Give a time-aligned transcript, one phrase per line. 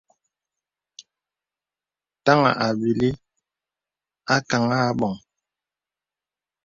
[2.23, 3.09] Taŋā à bìlī
[4.35, 5.13] ākàŋ abɔ̄ŋ.